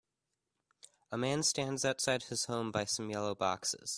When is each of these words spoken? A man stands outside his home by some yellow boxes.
A 1.11 1.17
man 1.19 1.43
stands 1.43 1.85
outside 1.85 2.23
his 2.23 2.45
home 2.45 2.71
by 2.71 2.85
some 2.85 3.11
yellow 3.11 3.35
boxes. 3.35 3.89